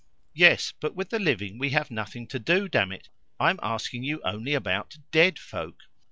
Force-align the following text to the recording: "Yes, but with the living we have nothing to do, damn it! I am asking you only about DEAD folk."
"Yes, 0.33 0.73
but 0.79 0.95
with 0.95 1.11
the 1.11 1.19
living 1.19 1.59
we 1.59 1.69
have 1.69 1.91
nothing 1.91 2.25
to 2.29 2.39
do, 2.39 2.67
damn 2.67 2.91
it! 2.91 3.09
I 3.39 3.51
am 3.51 3.59
asking 3.61 4.03
you 4.03 4.19
only 4.25 4.55
about 4.55 4.97
DEAD 5.11 5.37
folk." 5.37 5.77